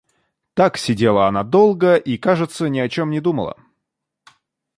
Так 0.55 0.77
сидела 0.79 1.27
она 1.27 1.43
долго 1.43 1.95
и, 1.95 2.17
кажется, 2.17 2.69
ни 2.69 2.79
о 2.79 2.89
чем 2.89 3.11
не 3.11 3.19
думала. 3.21 3.55